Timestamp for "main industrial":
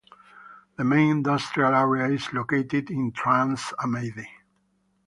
0.83-1.75